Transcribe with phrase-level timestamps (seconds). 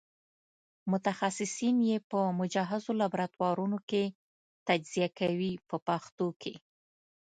[0.91, 4.03] متخصصین یې په مجهزو لابراتوارونو کې
[4.67, 6.53] تجزیه کوي په پښتو کې.